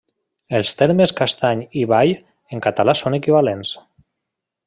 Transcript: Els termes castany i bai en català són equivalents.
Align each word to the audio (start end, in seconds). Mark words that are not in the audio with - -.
Els 0.59 0.69
termes 0.79 1.13
castany 1.19 1.61
i 1.83 1.83
bai 1.91 2.15
en 2.57 2.65
català 2.69 2.97
són 3.03 3.19
equivalents. 3.19 3.77